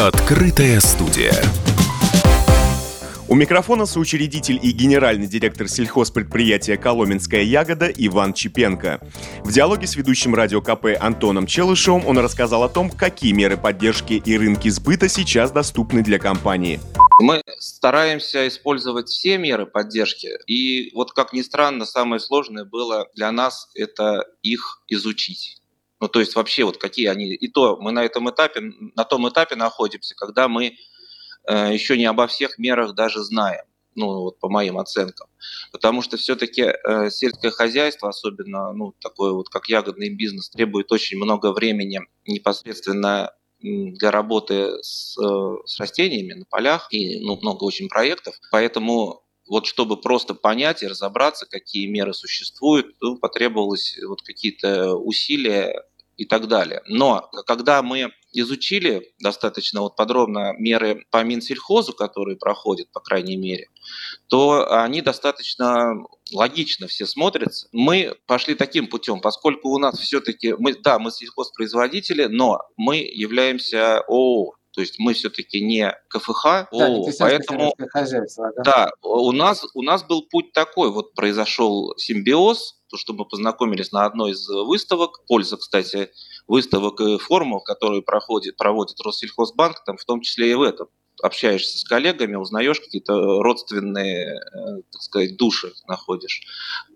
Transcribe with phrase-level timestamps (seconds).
[0.00, 1.34] Открытая студия.
[3.28, 9.06] У микрофона соучредитель и генеральный директор сельхозпредприятия «Коломенская ягода» Иван Чепенко.
[9.44, 14.14] В диалоге с ведущим радио КП Антоном Челышевым он рассказал о том, какие меры поддержки
[14.14, 16.80] и рынки сбыта сейчас доступны для компании.
[17.18, 20.30] Мы стараемся использовать все меры поддержки.
[20.46, 25.59] И вот как ни странно, самое сложное было для нас это их изучить.
[26.00, 27.26] Ну, то есть вообще вот какие они...
[27.34, 28.60] И то мы на этом этапе,
[28.96, 30.76] на том этапе находимся, когда мы
[31.46, 33.64] э, еще не обо всех мерах даже знаем
[33.94, 35.28] ну, вот по моим оценкам.
[35.72, 41.18] Потому что все-таки э, сельское хозяйство, особенно ну, такое вот как ягодный бизнес, требует очень
[41.18, 47.88] много времени непосредственно для работы с, э, с растениями на полях и ну, много очень
[47.88, 48.34] проектов.
[48.50, 55.82] Поэтому вот чтобы просто понять и разобраться, какие меры существуют, ну, потребовалось вот какие-то усилия
[56.20, 56.82] и так далее.
[56.86, 63.68] Но когда мы изучили достаточно вот подробно меры по Минсельхозу, которые проходят, по крайней мере,
[64.28, 65.94] то они достаточно
[66.30, 67.68] логично все смотрятся.
[67.72, 74.00] Мы пошли таким путем, поскольку у нас все-таки, мы, да, мы сельхозпроизводители, но мы являемся
[74.00, 78.62] ООО, то есть мы все-таки не КФХ, да, ООО, поэтому да.
[78.64, 83.92] да, у нас у нас был путь такой, вот произошел симбиоз, то, что мы познакомились
[83.92, 85.24] на одной из выставок.
[85.26, 86.10] Польза, кстати,
[86.48, 90.88] выставок и форумов, которые проходит, проводит Россельхозбанк, там в том числе и в этом
[91.22, 96.42] общаешься с коллегами, узнаешь какие-то родственные, э, так сказать, души находишь,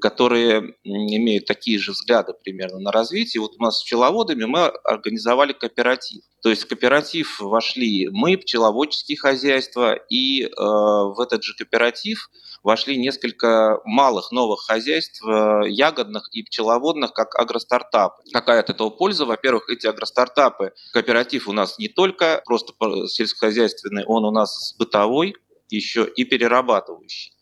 [0.00, 3.40] которые имеют такие же взгляды примерно на развитие.
[3.40, 6.22] Вот у нас с пчеловодами мы организовали кооператив.
[6.42, 12.30] То есть в кооператив вошли мы, пчеловодческие хозяйства, и э, в этот же кооператив
[12.62, 18.22] вошли несколько малых новых хозяйств, э, ягодных и пчеловодных, как агростартапы.
[18.32, 19.26] Какая от этого польза?
[19.26, 22.72] Во-первых, эти агростартапы, кооператив у нас не только просто
[23.06, 25.36] сельскохозяйственный, он у нас бытовой,
[25.68, 27.32] еще и перерабатывающий.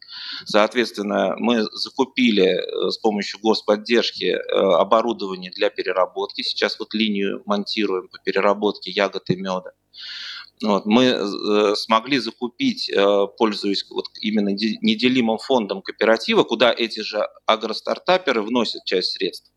[0.45, 6.43] Соответственно, мы закупили э, с помощью господдержки э, оборудование для переработки.
[6.43, 9.73] Сейчас вот линию монтируем по переработке ягод и меда.
[10.61, 12.91] Вот, мы э, смогли закупить,
[13.39, 19.53] пользуясь вот именно неделимым фондом кооператива, куда эти же агростартаперы вносят часть средств.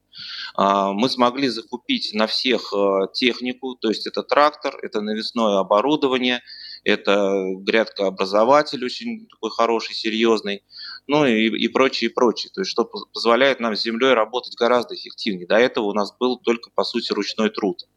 [0.55, 2.71] А, мы смогли закупить на всех
[3.13, 6.41] технику, то есть это трактор, это навесное оборудование,
[6.83, 10.63] это грядкообразователь очень такой хороший, серьезный,
[11.07, 12.51] ну и, и прочее, и прочее.
[12.53, 15.47] То есть что позволяет нам с землей работать гораздо эффективнее.
[15.47, 17.87] До этого у нас был только, по сути, ручной труд.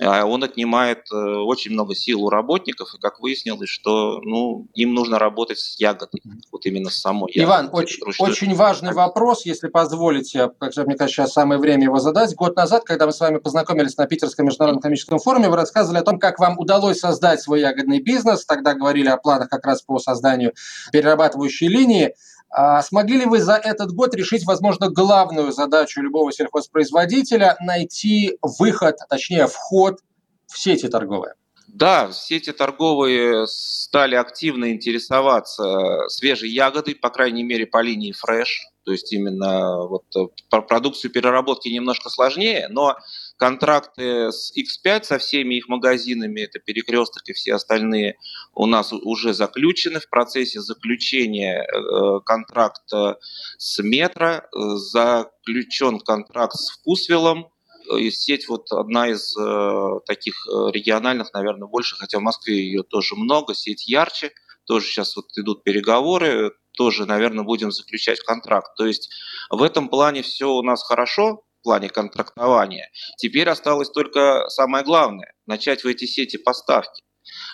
[0.00, 4.92] А он отнимает э, очень много сил у работников, и как выяснилось, что ну, им
[4.92, 7.44] нужно работать с ягодой, вот именно с самой ягодой.
[7.44, 12.34] Иван, очень, очень важный вопрос, если позволите, как мне кажется, сейчас самое время его задать.
[12.34, 16.02] Год назад, когда мы с вами познакомились на Питерском международном экономическом форуме, вы рассказывали о
[16.02, 19.98] том, как вам удалось создать свой ягодный бизнес, тогда говорили о планах как раз по
[19.98, 20.52] созданию
[20.92, 22.14] перерабатывающей линии.
[22.58, 28.96] А смогли ли вы за этот год решить, возможно, главную задачу любого сельхозпроизводителя– найти выход,
[29.10, 30.00] точнее, вход
[30.46, 31.34] в сети торговые?
[31.76, 38.62] Да, сети торговые стали активно интересоваться свежей ягодой, по крайней мере, по линии фреш.
[38.86, 40.04] То есть именно вот
[40.48, 42.96] про продукцию переработки немножко сложнее, но
[43.36, 48.16] контракты с X5 со всеми их магазинами, это перекресток и все остальные,
[48.54, 50.00] у нас уже заключены.
[50.00, 53.18] В процессе заключения э, контракта
[53.58, 54.40] с Метро, э,
[54.76, 57.50] заключен контракт с Вкусвиллом,
[57.96, 63.14] и сеть вот одна из э, таких региональных, наверное, больше, хотя в Москве ее тоже
[63.16, 64.32] много, сеть ярче,
[64.64, 68.76] тоже сейчас вот идут переговоры, тоже, наверное, будем заключать контракт.
[68.76, 69.10] То есть
[69.50, 72.92] в этом плане все у нас хорошо, плане контрактования.
[73.16, 77.02] Теперь осталось только самое главное– начать в эти сети поставки.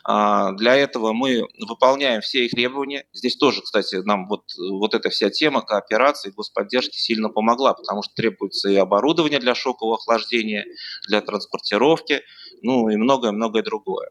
[0.05, 3.07] А, для этого мы выполняем все их требования.
[3.13, 8.15] Здесь тоже, кстати, нам вот, вот эта вся тема кооперации, господдержки сильно помогла, потому что
[8.15, 10.65] требуется и оборудование для шокового охлаждения,
[11.09, 12.23] для транспортировки,
[12.63, 14.11] ну и многое-многое другое.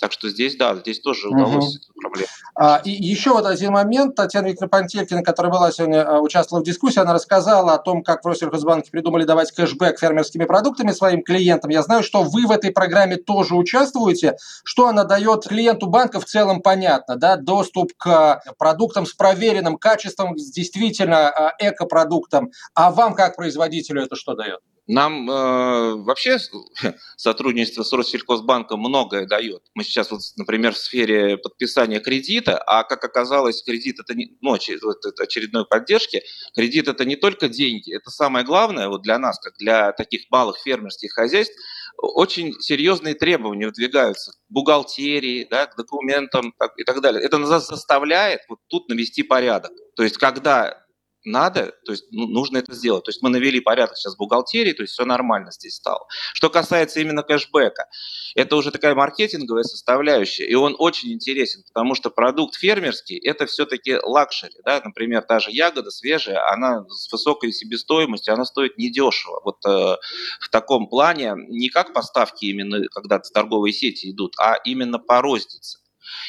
[0.00, 1.74] Так что здесь, да, здесь тоже удалось угу.
[1.74, 2.28] эту проблему.
[2.54, 4.14] А, и еще вот один момент.
[4.14, 8.24] Татьяна Викторовна Пантелькина, которая была сегодня, а, участвовала в дискуссии, она рассказала о том, как
[8.24, 11.70] в Россельхозбанке придумали давать кэшбэк фермерскими продуктами своим клиентам.
[11.70, 14.36] Я знаю, что вы в этой программе тоже участвуете.
[14.64, 20.38] Что она дает клиенту банка в целом понятно, да, доступ к продуктам с проверенным качеством,
[20.38, 22.50] с действительно а, экопродуктам.
[22.74, 24.60] А вам, как производителю, это что дает?
[24.88, 26.38] Нам э, вообще
[27.16, 29.62] сотрудничество с Россельхозбанком многое дает.
[29.74, 34.54] Мы сейчас, вот, например, в сфере подписания кредита, а как оказалось, кредит это не, ну,
[34.54, 36.22] очередной поддержки,
[36.54, 40.56] кредит это не только деньги, это самое главное вот для нас, как для таких малых
[40.56, 41.54] фермерских хозяйств,
[41.98, 47.22] очень серьезные требования выдвигаются к бухгалтерии, да, к документам так, и так далее.
[47.22, 49.72] Это нас заставляет вот тут навести порядок.
[49.96, 50.87] То есть, когда
[51.28, 53.04] надо, то есть ну, нужно это сделать.
[53.04, 56.06] То есть мы навели порядок сейчас в бухгалтерии, то есть все нормально здесь стало.
[56.34, 57.86] Что касается именно кэшбэка,
[58.34, 63.96] это уже такая маркетинговая составляющая, и он очень интересен, потому что продукт фермерский– это все-таки
[64.02, 64.54] luxury.
[64.64, 64.80] Да?
[64.84, 69.40] Например, та же ягода свежая, она с высокой себестоимостью, она стоит недешево.
[69.44, 69.96] Вот э,
[70.40, 75.78] в таком плане не как поставки именно, когда торговые сети идут, а именно по рознице.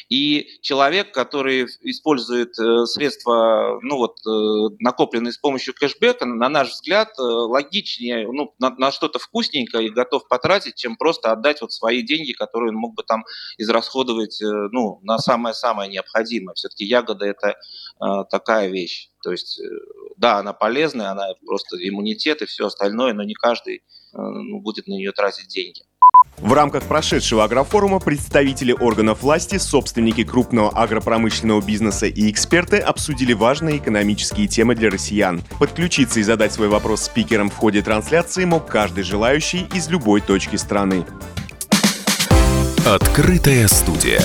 [0.09, 6.71] И человек, который использует э, средства, ну вот, э, накопленные с помощью кэшбэка, на наш
[6.71, 11.71] взгляд, э, логичнее, ну, на, на что-то вкусненькое и готов потратить, чем просто отдать вот
[11.71, 13.23] свои деньги, которые он мог бы там
[13.57, 16.53] израсходовать, ну, на самое-самое необходимое.
[16.55, 17.55] Все-таки ягода– это
[18.29, 19.09] такая вещь.
[19.21, 19.61] То есть,
[20.17, 23.83] да, она полезная, она просто иммунитет и все остальное, но не каждый
[24.13, 25.83] ну, будет на нее тратить деньги.
[26.41, 33.77] В рамках прошедшего агрофорума представители органов власти, собственники крупного агропромышленного бизнеса и эксперты обсудили важные
[33.77, 35.41] экономические темы для россиян.
[35.59, 40.55] Подключиться и задать свой вопрос спикерам в ходе трансляции мог каждый желающий из любой точки
[40.55, 41.05] страны.
[42.85, 44.21] Открытая студия.